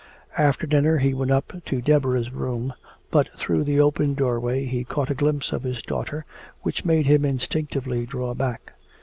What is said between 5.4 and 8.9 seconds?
of his daughter which made him instinctively draw back.